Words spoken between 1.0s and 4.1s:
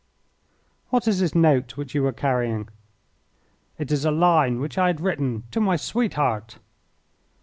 is this note which you were carrying?" "It is a